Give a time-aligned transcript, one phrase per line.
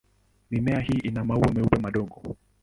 [0.49, 2.35] Mimea hii ina maua meupe madogo.